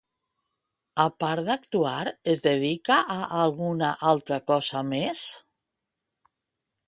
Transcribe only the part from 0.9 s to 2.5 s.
A part d'actuar es